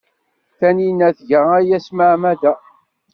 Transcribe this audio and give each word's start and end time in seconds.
Tanina 0.57 1.07
tga 1.17 1.39
aya 1.57 1.77
s 1.83 1.87
tmeɛmada. 1.89 2.53